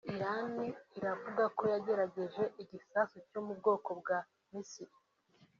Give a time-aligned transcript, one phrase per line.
[0.13, 4.17] Irani iravuga ko yagerageje igisasu cyo mu bwoko bwa
[4.51, 4.95] misile